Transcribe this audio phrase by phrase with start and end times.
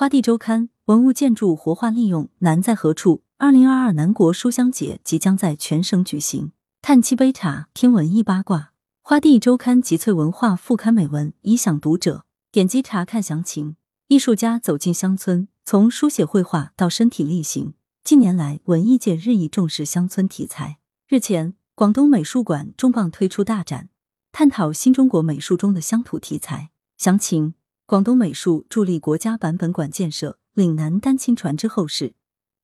[0.00, 3.22] 花地周刊：文物建筑活化利用难在何处？
[3.36, 6.52] 二零二二南国书香节即将在全省举行。
[6.80, 8.72] 叹七杯茶，听文艺八卦。
[9.02, 12.24] 花地周刊集萃文化副刊美文，以享读者。
[12.50, 13.76] 点击查看详情。
[14.08, 17.74] 艺术家走进乡村，从书写绘画到身体力行。
[18.02, 20.78] 近年来，文艺界日益重视乡村题材。
[21.08, 23.90] 日前，广东美术馆重磅推出大展，
[24.32, 26.70] 探讨新中国美术中的乡土题材。
[26.96, 27.52] 详情。
[27.90, 32.14] 广东美术助力国家版本馆建设，岭南丹青传之后世，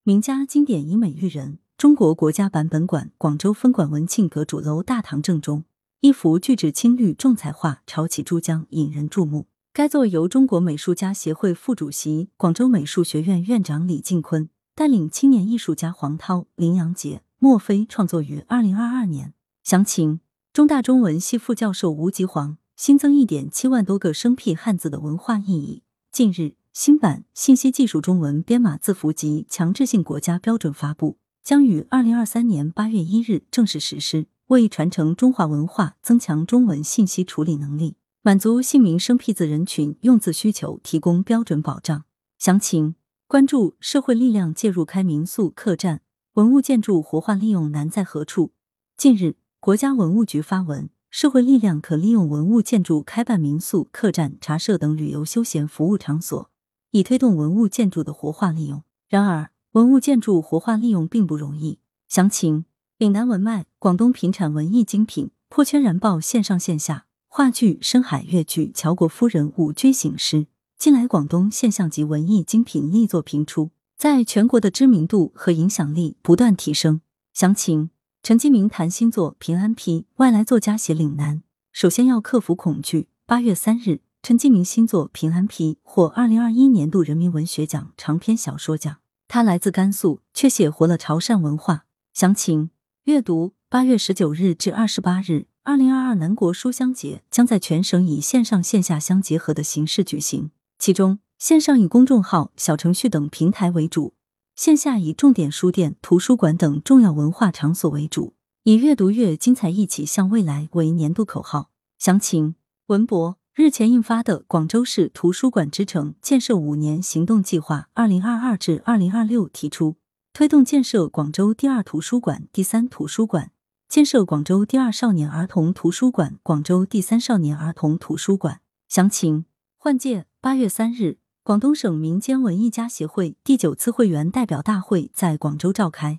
[0.05, 1.59] 名家经典以美育人。
[1.77, 5.65] 中国国家版本馆广州分馆文庆阁主楼大堂正中，
[5.99, 9.49] 一幅巨制青绿重彩画潮起珠江，引人注目。
[9.73, 19.35] 该作由中国美术家协会副主席、广州美术学院院长李进坤带领青年艺术家黄涛、林阳杰、莫非创作于二零二二年。
[19.65, 20.21] 详情：
[20.53, 22.59] 中大中文系副教授吴吉煌。
[22.77, 25.83] 新增一点七万多个生僻汉字的文化意义。
[26.13, 42.05] 近日，新版信息技术中文编码字符集强制性国家标准发布，将于二零二三年八月一日正式实施，为传承中华文化、增强中文信息处理能力、满足姓名生僻字人群用字需求提供标准保障。
[42.39, 46.03] 详情关注社会力量介入开民宿客栈，
[46.35, 48.53] 文物建筑活化利用难在何处？
[48.99, 50.91] 近日，国家文物局发文。
[51.11, 56.51] 社会力量可利用文物建筑开办民宿、客栈、茶社等旅游休闲服务场所，
[56.91, 58.83] 以推动文物建筑的活化利用。
[59.09, 61.79] 然而，文物建筑活化利用并不容易。
[62.09, 62.67] 详情：
[62.99, 70.47] 岭南文脉，广东品产文艺精品，破圈燃爆线上线下话剧、深海粤剧、乔国夫人舞剧醒狮。
[70.79, 77.01] 近来，广东现象级文艺精品力作频出，在全国的知名度和影响力不断提升。
[77.33, 77.91] 详情。
[78.27, 83.07] 陈基明谈新作《平安批》，外来作家写岭南，首先要克服恐惧。
[83.25, 88.97] 八月三日，陈基明新作《平安批》获二零二一年度人民文学奖长篇小说奖。
[89.29, 91.85] 他来自甘肃，却写活了潮汕文化。
[92.13, 92.71] 详情
[93.05, 93.53] 阅读。
[93.69, 100.51] 八月十九日至二十八日，二零二二南国书香节将在全省以线上线下相结合的形式举行，
[100.81, 104.15] 其中线上以公众号、小程序等平台为主。
[104.57, 111.71] 线下以重点书店、图书馆等重要文化场所为主，以“越读越精彩，一起向未来”为年度口号。
[111.99, 112.55] 详情
[112.87, 119.97] 文博日前印发的《广州市图书馆之城建设五年行动计划（二零二二至二零二六）》提出，
[120.33, 123.51] 推动建设广州第二图书馆、第三图书馆，
[123.91, 128.63] 建设广州第二少年儿童图书馆、广州第三少年儿童图书馆。
[128.89, 129.45] 详情
[129.77, 131.19] 换届八月三日。
[131.47, 136.19] 广东省民间文艺家协会第九次会员代表大会在广州召开，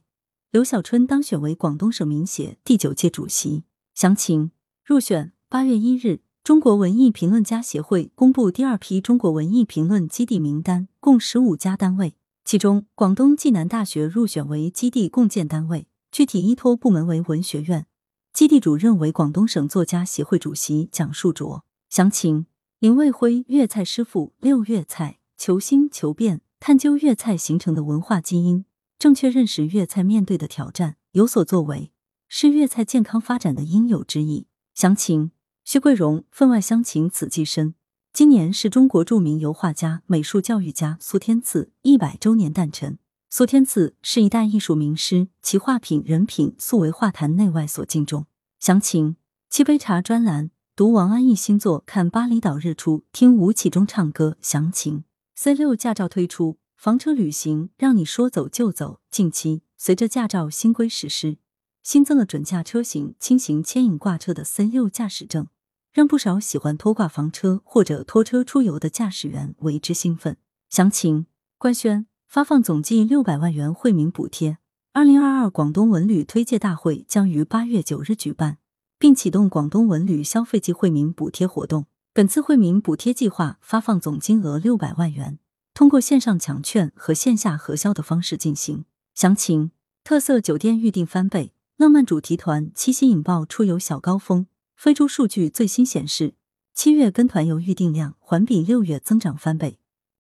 [0.51, 3.65] 刘小春当选为广东省民协第九届主席。
[3.93, 4.51] 详情
[4.85, 5.33] 入选。
[5.49, 12.15] 八月一日，中国文艺评论家协会公布第二批中国文艺评论基地名单，共十五家单位，
[12.45, 17.85] 其中广东暨南大学入选为基地共建单位，具体依托部门为文学院，
[18.31, 21.65] 基地主任为广东省作家协会主席蒋树卓。
[21.89, 22.45] 详情。
[22.79, 28.65] 林卫辉，粤菜师傅，六粤菜，求新求变，探究粤菜形成的文化基因，
[28.97, 31.91] 正确认识粤菜面对的挑战，有所作为，
[32.27, 34.47] 是粤菜健康发展的应有之义。
[34.73, 35.31] 详情：
[35.63, 37.75] 薛桂荣，分外乡情此际深。
[38.11, 42.97] 今年是中国著名油画家、美术教育家苏天赐一百周年诞辰。
[43.29, 48.25] 苏天赐是一代艺术名师，其画品、人品素为画坛内外所敬重。
[48.59, 49.17] 详情：
[49.49, 50.49] 七杯茶专栏。
[50.75, 54.37] 读王安忆新作，看巴厘岛日出，听吴启中唱歌。
[54.41, 55.03] 详情
[55.39, 59.01] ：C 六驾照推出，房车旅行让你说走就走。
[59.11, 61.37] 近期，随着驾照新规实施，
[61.83, 65.45] 新增了准驾车型轻型牵引挂车的 C 六驾驶证，
[65.93, 70.37] 让不少喜欢拖挂房车或者拖车出游的驾驶员为之兴奋。
[70.71, 71.27] 详情：
[71.59, 74.57] 官宣发放总计六百万元惠民补贴。
[74.93, 78.57] 二零二二广东文旅推介大会将于八月九日举办。
[78.99, 81.85] 并启动广东文旅消费季惠民补贴活动。
[82.17, 85.37] 本次惠民补贴计划发放总金额六百万元，
[85.75, 88.85] 通过线上抢券和线下核销的方式进行。
[89.13, 89.69] 详情：
[90.03, 94.47] 特色酒店预订翻倍，浪漫主题团七夕引爆出游小高峰。
[94.75, 96.33] 飞猪数据最新显示，
[96.73, 99.77] 七月跟团游预订量环比六月增长翻倍。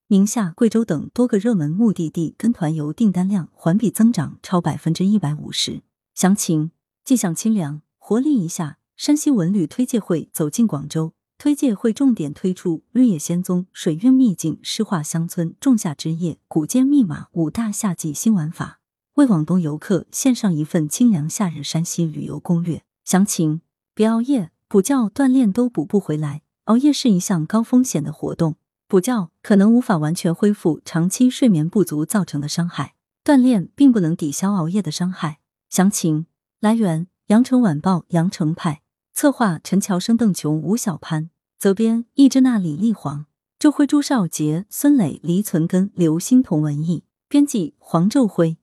[0.09, 5.81] 宁夏、贵州等多个热门目的地跟团游订单量环比增长超百分之一百五十。
[6.13, 6.69] 详情：
[7.03, 7.81] 既享清凉。
[7.97, 11.13] 活力一下，山西文旅推介会走进广州。
[11.37, 18.79] 推介会重点推出绿野仙踪、水韵秘境、诗画乡村、仲夏之夜、古间密码五大夏季新玩法，
[19.15, 22.81] 为广东游客献上一份清凉夏日山西旅游攻略。
[23.05, 23.61] 详情：
[23.93, 28.55] 别熬夜，补觉锻炼都补不回来，熬夜是一项高风险的活动。
[28.87, 35.39] 补觉可能无法完全恢复长期睡眠不足造成的伤害，锻炼并不能抵消熬夜的伤害。
[35.69, 36.25] 详情
[36.59, 38.81] 来源：羊城晚报羊城派，
[39.17, 43.25] 策划陈乔生、邓琼、吴小潘，责编易之娜、李丽黄，
[43.57, 48.57] 周辉、朱少杰、孙磊、黎存根、刘欣彤，文艺编辑黄昼辉。